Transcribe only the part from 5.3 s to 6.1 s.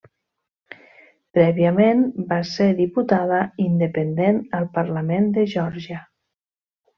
de Geòrgia.